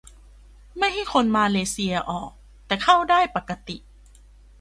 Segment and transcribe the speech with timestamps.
[0.77, 2.29] -ไม่ให้คนมาเลเซียออก
[2.67, 3.77] แต่เข้าได้ปกติ